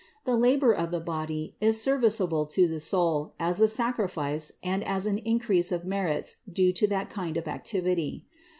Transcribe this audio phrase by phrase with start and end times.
[0.25, 4.83] The labor of the body is serv iceable to the soul as a sacrifice and
[4.83, 8.25] as an increase of the merits due to that kind of activity.